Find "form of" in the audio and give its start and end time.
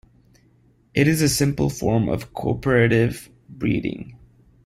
1.69-2.33